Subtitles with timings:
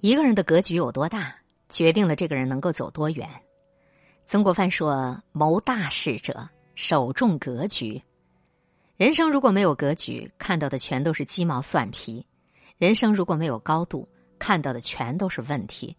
[0.00, 1.34] 一个人的格局有多大，
[1.68, 3.28] 决定了这个人能够走多远。
[4.26, 8.00] 曾国藩说：“谋大事者，首重格局。
[8.96, 12.24] 人生如果没有格局，看到的全都是鸡毛蒜皮；
[12.76, 14.08] 人生如果没有高度，
[14.38, 15.96] 看到的全都是问题。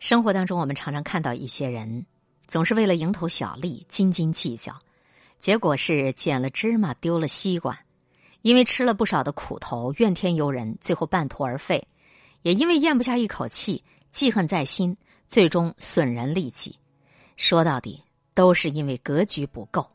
[0.00, 2.04] 生活当中，我们常常看到一些人，
[2.46, 4.78] 总是为了蝇头小利斤斤计较，
[5.38, 7.80] 结果是捡了芝麻丢了西瓜，
[8.42, 11.88] 因为吃了不少的苦头，怨天尤人，最后半途而废。”
[12.42, 16.78] 也因为咽不下一口气，记恨在心，最终损人利己。
[17.36, 18.02] 说到底，
[18.34, 19.88] 都是因为格局不够。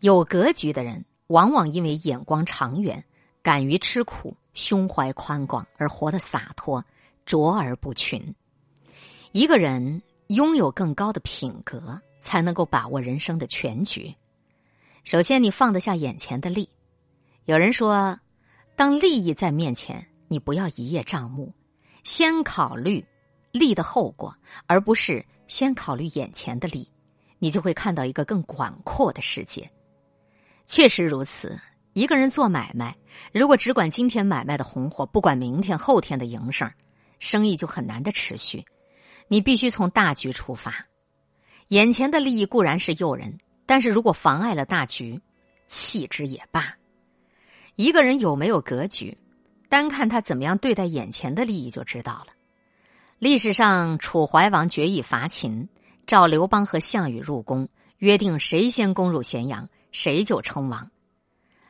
[0.00, 3.04] 有格局的人，往往因为眼光长远，
[3.42, 6.84] 敢于吃苦，胸怀宽广，而活得洒脱，
[7.24, 8.34] 卓而不群。
[9.32, 14.12] 一个人拥有更高的品格，才能够把握人生的全局。
[15.04, 16.68] 首先，你放得下眼前的利。
[17.44, 18.18] 有人说，
[18.76, 21.52] 当利益在面前，你不要一叶障目。
[22.04, 23.04] 先考虑
[23.52, 24.34] 利的后果，
[24.66, 26.88] 而不是先考虑眼前的利，
[27.38, 29.70] 你就会看到一个更广阔的世界。
[30.66, 31.58] 确实如此，
[31.92, 32.96] 一个人做买卖，
[33.32, 36.70] 如果只管今天买卖的红火，不管明天后天的营生，
[37.18, 38.64] 生意就很难的持续。
[39.28, 40.86] 你必须从大局出发，
[41.68, 45.20] 眼前的利益固然是诱人，但是如果妨碍了大局，
[45.66, 46.74] 弃之也罢。
[47.76, 49.16] 一个人有没有格局？
[49.70, 52.32] 单看他怎么样对待眼前的利益就知道了。
[53.20, 55.68] 历史上，楚怀王决意伐秦，
[56.06, 60.90] 召刘邦和项羽入宫，约定谁先攻入咸阳，谁就称王。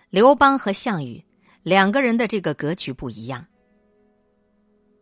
[0.08, 1.22] 刘邦和项羽
[1.62, 3.46] 两个人的这个格局不一样，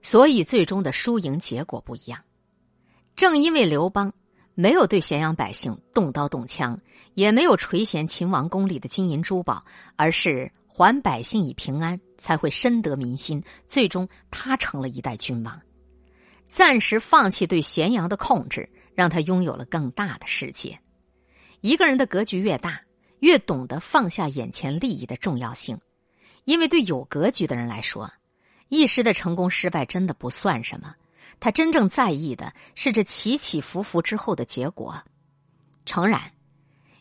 [0.02, 2.20] 所以最终的输赢结果不一样。
[3.14, 4.12] 正因为刘邦
[4.54, 6.80] 没有对咸阳百姓动刀动枪，
[7.14, 10.50] 也没有垂涎秦王宫里的金银珠宝，而是。
[10.78, 13.42] 还百姓以平安，才会深得民心。
[13.66, 15.60] 最终，他成了一代君王。
[16.46, 20.78] 暂时放弃对咸阳的控制，让他拥有了更大的世界。
[21.62, 22.80] 一个人的格局越大，
[23.19, 25.76] 越懂得放下眼前利益的重要性。
[26.44, 28.08] 因为对有格局的人来说，
[28.69, 30.94] 一时的成功失败真的不算什么。
[31.41, 34.97] 他真正在意的是这起起伏伏之后的结果。
[35.84, 36.30] 诚然，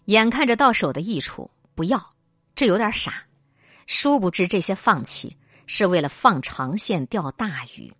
[0.05, 2.09] 眼看着到手的益处不要，
[2.55, 3.26] 这有点傻。
[3.87, 7.91] 殊不知，这些放弃是为了放长线钓大鱼。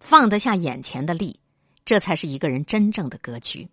[0.00, 1.38] 放得下眼前的利，
[1.84, 3.68] 这才是一个人真正的格局。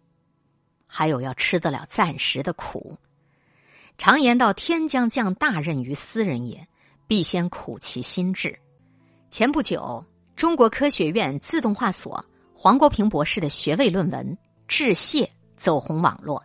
[0.86, 2.98] 还有要吃得了暂时的苦。
[3.98, 6.68] 常言道：“天将降大任于斯人也，
[7.08, 8.58] 必先苦其心志。”
[9.32, 10.04] 前不久，
[10.36, 14.28] 中国科学院自动化所黄国平博士的学位论文
[14.68, 15.24] 《致谢》
[15.58, 16.38] 走红网络。《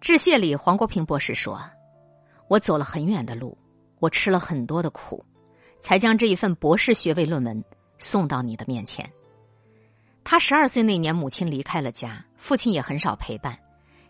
[0.00, 1.58] 致谢》里，黄国平博士说。
[2.50, 3.56] 我走了很远的路，
[4.00, 5.24] 我吃了很多的苦，
[5.78, 7.64] 才将这一份博士学位论文
[7.98, 9.08] 送到你的面前。
[10.24, 13.56] 他十二岁那年，母亲离开了家，父亲也很少陪伴。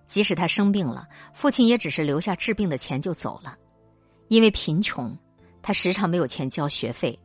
[0.07, 3.59] 即使他生病了，父亲也只是留下治病的钱就走了。
[4.29, 5.15] 因为贫穷，
[5.61, 7.17] 他时常没有钱交学费，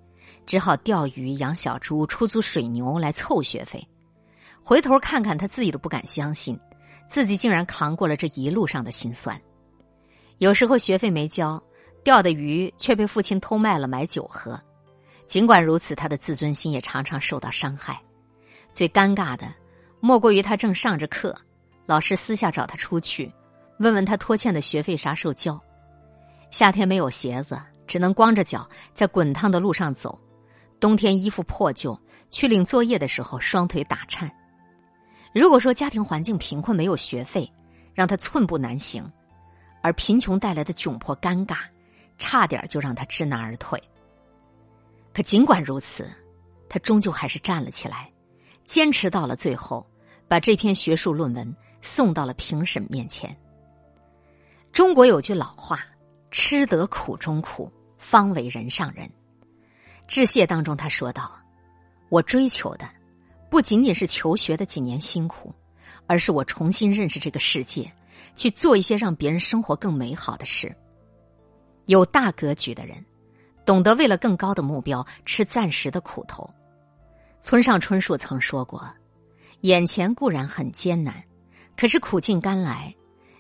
[0.46, 3.82] 只好钓鱼、养小猪、出租水牛来凑学费。
[4.62, 6.60] 回头看看，他自己都不敢相信，
[7.08, 9.42] 自己竟然扛过了这一路上的辛酸。
[10.38, 11.62] 有时候学费没交，
[12.04, 14.60] 钓的鱼却被父亲偷卖了买酒喝。
[15.26, 18.00] 尽管如此，他的自尊心也常常受到伤害。
[18.74, 19.52] 最尴尬的，
[20.00, 21.36] 莫过于他正上着课，
[21.86, 23.32] 老师私下找他出去，
[23.80, 25.60] 问问他拖欠的学费啥时候交。
[26.52, 30.12] 夏天没有鞋子，只能光着脚在滚烫的路上走；
[30.80, 31.98] 冬天衣服破旧，
[32.30, 34.30] 去领作业的时候双腿打颤。
[35.34, 37.52] 如果说家庭环境贫困，没有学费，
[37.94, 39.10] 让他寸步难行。
[39.86, 41.58] 而贫穷带来的窘迫、尴尬，
[42.18, 43.80] 差点就让他知难而退。
[45.14, 46.10] 可尽管如此，
[46.68, 48.12] 他终究还是站了起来，
[48.64, 49.86] 坚持到了最后，
[50.28, 53.38] 把这篇学术论文送到了评审面前。
[54.74, 55.86] 中国有句老话
[56.32, 59.08] ：“吃得苦中苦，方为人上人。”
[60.10, 61.32] 致谢当中他说道
[62.10, 62.90] ：“我追求的，
[63.52, 65.54] 不仅仅是求学的几年辛苦，
[66.08, 67.88] 而是我重新认识这个世界。”
[68.36, 70.76] 去做一些让别人生活更美好的事。
[71.86, 73.04] 有大格局的人，
[73.66, 76.50] 懂得为了更高的目标吃暂时的苦头。
[77.42, 78.88] 村上春树曾说过
[79.62, 81.24] ：“眼前固然很艰难，
[81.78, 82.96] 可是苦尽甘来，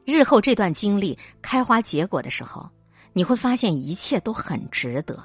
[0.06, 2.69] 日后这段经历开花结果的时候，
[3.13, 5.18] 你会发现一切都很值得。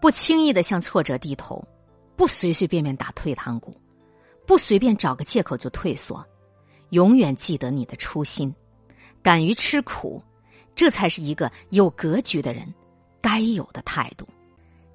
[0.00, 1.66] 不轻易的向挫折低头，
[2.14, 3.74] 不随随便便打退堂鼓，
[4.46, 6.24] 不随便找个借口就退缩。”
[6.90, 8.54] 永远记得你的初心，
[9.22, 10.22] 敢于吃苦，
[10.74, 12.72] 这才是一个有格局的人
[13.20, 14.26] 该有的态度。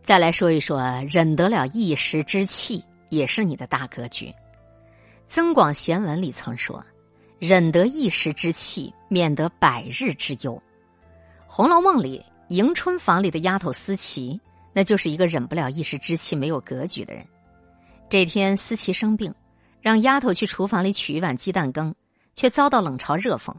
[0.02, 4.28] 再来说一说，忍得了一时之气，也是你的大格局。
[5.28, 6.84] 《增广贤文》里曾说
[7.38, 10.54] ：“忍得一时之气，免得百日之忧。”
[11.46, 14.40] 《红楼梦》里迎春房里的丫头思琪，
[14.74, 17.24] 那就是一个忍不了一时之气、没有格局的人。
[18.10, 19.32] 这天，思琪生病，
[19.82, 21.96] 让丫头去厨房里取一碗鸡蛋羹，
[22.34, 23.56] 却遭到冷嘲热讽。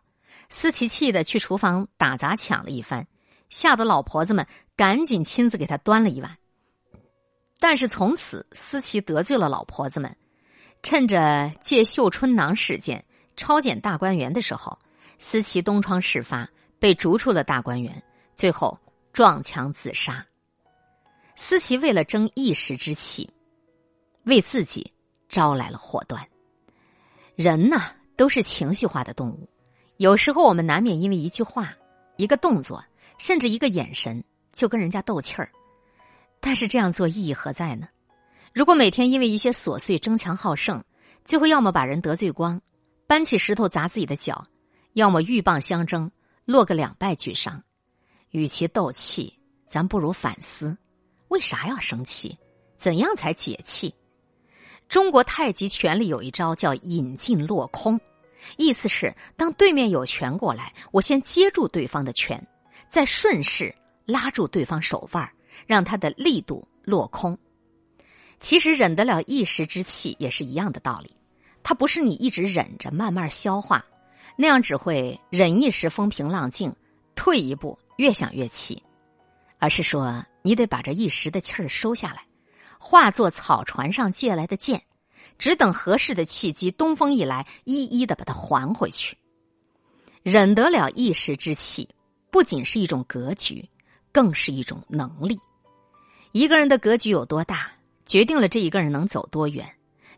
[0.49, 3.07] 思琪气得去厨房打砸抢了一番，
[3.49, 4.47] 吓得老婆子们
[4.77, 6.37] 赶紧亲自给她端了一碗。
[7.59, 10.17] 但是从此，思琪得罪了老婆子们，
[10.83, 13.05] 趁着借绣春囊事件
[13.37, 14.77] 抄检大观园的时候，
[15.19, 18.03] 思琪东窗事发，被逐出了大观园，
[18.35, 18.77] 最后
[19.13, 20.27] 撞墙自杀。
[21.37, 23.31] 思琪为了争一时之气，
[24.25, 24.93] 为自己
[25.31, 26.23] 招来了祸端。
[27.35, 27.81] 人呢，
[28.17, 29.49] 都是情绪化的动物。
[29.97, 31.75] 有时候我们难免因为一句话、
[32.17, 32.85] 一个动作，
[33.17, 34.23] 甚至一个眼神，
[34.53, 35.51] 就跟人家斗气儿。
[36.41, 37.89] 但是这样做意义何在呢？
[38.53, 40.83] 如果每天因为一些琐碎争强好胜，
[41.25, 42.61] 就会要么把人得罪光，
[43.07, 44.45] 搬起石头砸自己的脚，
[44.95, 46.11] 要么鹬蚌相争，
[46.45, 47.63] 落个两败俱伤。
[48.31, 50.77] 与其斗气，咱不如反思：
[51.29, 52.37] 为啥要生气？
[52.77, 53.95] 怎样才解气？
[54.91, 57.99] 中国太极拳里有一招叫引劲落空。
[58.57, 62.45] 意思是，当对面有拳过来，我先接住对方的拳，
[62.89, 63.73] 再顺势
[64.05, 65.31] 拉住对方手腕，
[65.65, 67.39] 让他的力度落空。
[68.41, 71.15] 其实忍得了一时之气也是一样的道理，
[71.63, 73.85] 它不是你一直忍着慢慢消化，
[74.35, 76.75] 那样只会忍一时风平浪静，
[77.15, 78.83] 退一步越想越气，
[79.59, 82.25] 而是说你得把这一时的气儿收下来，
[82.83, 84.83] 化作草船上借来的箭。
[85.39, 89.17] 只等合适的契机，东风一来，一一的把它还回去。
[90.23, 91.89] 忍得了一时之气，
[92.31, 93.67] 不仅是一种格局，
[94.13, 95.41] 更是一种能力。
[96.33, 97.71] 一个人的格局有多大，
[98.05, 99.67] 决定了这一个人能走多远。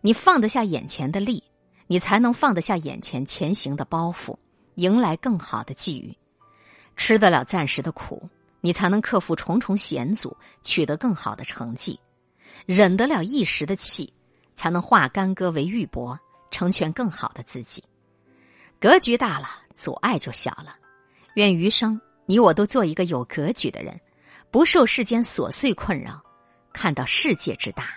[0.00, 1.40] 你放得下眼前的利，
[1.86, 4.36] 你才能放得下眼前前行的包袱，
[4.74, 6.12] 迎来更好的际遇。
[6.96, 8.28] 吃得了暂时的苦，
[8.60, 11.96] 你才能克服重重险阻，取得更好的成绩。
[12.66, 14.12] 忍得了一时的气。
[14.54, 16.16] 才能化干戈为玉帛，
[16.50, 17.82] 成全更好的自己。
[18.78, 20.76] 格局大了，阻碍就小了。
[21.34, 23.99] 愿余生你我都做一个有格局的人，
[24.50, 26.22] 不受世间琐碎困扰，
[26.72, 27.88] 看到世界之大，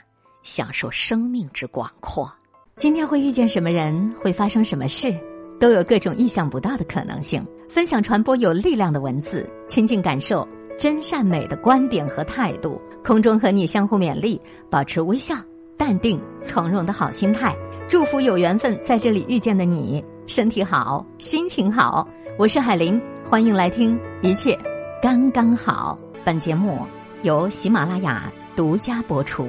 [0.44, 2.34] 享受生命之广阔。
[2.78, 5.14] 今天会遇见什么人，会发生什么事，
[5.60, 7.46] 都有各种意想不到的可能性。
[7.70, 10.48] 分享传播有力量的文字，亲近感受
[10.80, 12.82] 真善美的观点和态度。
[13.06, 15.36] 空中和你相互勉励，保持微笑。
[15.78, 17.56] 淡定从容的好心态，
[17.88, 22.08] 祝福有缘分在这里遇见的你，身体好，心情好。
[22.40, 24.58] 我是海林，欢迎来听，一切
[25.04, 26.00] 刚刚好。
[26.24, 26.80] 本节目
[27.22, 29.48] 由喜马拉雅独家播出。